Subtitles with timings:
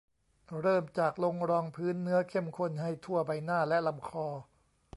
[0.61, 4.27] เริ่มจากลงรองพื้นเนื้อเข้มข้นให้ทั่วใบหน้า และลำคอ